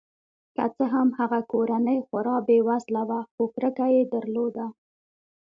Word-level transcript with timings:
که 0.55 0.65
څه 0.75 0.85
هم 0.93 1.07
هغه 1.19 1.39
کورنۍ 1.51 1.99
خورا 2.07 2.37
بې 2.47 2.59
وزله 2.67 3.01
وه 3.09 3.19
خو 3.33 3.43
کرکه 3.55 3.85
یې 3.95 4.03
درلوده. 4.13 4.65